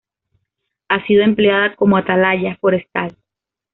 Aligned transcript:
Ha 0.87 1.05
sido 1.05 1.21
empleada 1.21 1.75
como 1.75 1.95
atalaya 1.95 2.57
forestal. 2.59 3.15